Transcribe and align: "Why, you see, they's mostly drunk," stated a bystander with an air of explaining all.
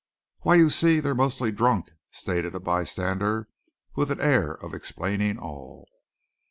"Why, 0.39 0.55
you 0.55 0.71
see, 0.71 0.99
they's 0.99 1.13
mostly 1.13 1.51
drunk," 1.51 1.91
stated 2.09 2.55
a 2.55 2.59
bystander 2.59 3.47
with 3.95 4.09
an 4.09 4.19
air 4.19 4.53
of 4.55 4.73
explaining 4.73 5.37
all. 5.37 5.87